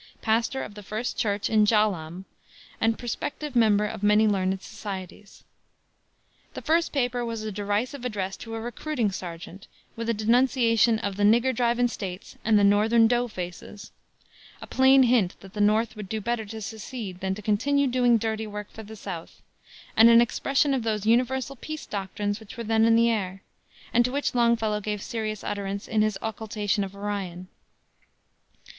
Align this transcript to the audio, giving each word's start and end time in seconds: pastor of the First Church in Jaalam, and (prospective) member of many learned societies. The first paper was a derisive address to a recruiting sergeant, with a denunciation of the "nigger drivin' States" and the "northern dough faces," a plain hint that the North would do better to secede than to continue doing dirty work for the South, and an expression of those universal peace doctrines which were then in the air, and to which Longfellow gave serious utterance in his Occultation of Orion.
pastor 0.23 0.63
of 0.63 0.73
the 0.73 0.81
First 0.81 1.15
Church 1.15 1.47
in 1.47 1.63
Jaalam, 1.63 2.25
and 2.81 2.97
(prospective) 2.97 3.55
member 3.55 3.85
of 3.85 4.01
many 4.01 4.27
learned 4.27 4.59
societies. 4.63 5.43
The 6.55 6.63
first 6.63 6.91
paper 6.91 7.23
was 7.23 7.43
a 7.43 7.51
derisive 7.51 8.03
address 8.03 8.35
to 8.37 8.55
a 8.55 8.59
recruiting 8.59 9.11
sergeant, 9.11 9.67
with 9.95 10.09
a 10.09 10.13
denunciation 10.15 10.97
of 10.97 11.17
the 11.17 11.23
"nigger 11.23 11.55
drivin' 11.55 11.87
States" 11.87 12.35
and 12.43 12.57
the 12.57 12.63
"northern 12.63 13.05
dough 13.05 13.27
faces," 13.27 13.91
a 14.59 14.65
plain 14.65 15.03
hint 15.03 15.35
that 15.41 15.53
the 15.53 15.61
North 15.61 15.95
would 15.95 16.09
do 16.09 16.19
better 16.19 16.45
to 16.45 16.61
secede 16.61 17.19
than 17.19 17.35
to 17.35 17.41
continue 17.43 17.85
doing 17.85 18.17
dirty 18.17 18.47
work 18.47 18.71
for 18.71 18.81
the 18.81 18.95
South, 18.95 19.43
and 19.95 20.09
an 20.09 20.19
expression 20.19 20.73
of 20.73 20.81
those 20.81 21.05
universal 21.05 21.55
peace 21.55 21.85
doctrines 21.85 22.39
which 22.39 22.57
were 22.57 22.63
then 22.63 22.85
in 22.85 22.95
the 22.95 23.11
air, 23.11 23.43
and 23.93 24.03
to 24.05 24.11
which 24.11 24.33
Longfellow 24.33 24.81
gave 24.81 25.03
serious 25.03 25.43
utterance 25.43 25.87
in 25.87 26.01
his 26.01 26.17
Occultation 26.23 26.83
of 26.83 26.95
Orion. 26.95 27.49